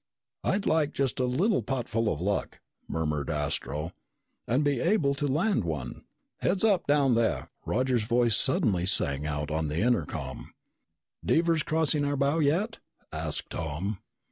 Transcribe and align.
"I'd 0.43 0.65
like 0.65 0.93
just 0.93 1.19
a 1.19 1.25
little 1.25 1.61
potful 1.61 2.11
of 2.11 2.19
luck," 2.19 2.59
murmured 2.87 3.29
Astro, 3.29 3.91
"and 4.47 4.63
be 4.63 4.79
able 4.79 5.13
to 5.13 5.27
land 5.27 5.63
one." 5.63 6.05
"Heads 6.37 6.63
up, 6.63 6.87
down 6.87 7.13
there!" 7.13 7.51
Roger's 7.67 8.01
voice 8.01 8.35
suddenly 8.35 8.87
sang 8.87 9.27
out 9.27 9.51
on 9.51 9.67
the 9.67 9.81
intercom. 9.81 10.55
"Devers 11.23 11.61
crossing 11.61 12.03
our 12.03 12.17
bow 12.17 12.39
yet?" 12.39 12.79
asked 13.11 13.51
Tom. 13.51 13.99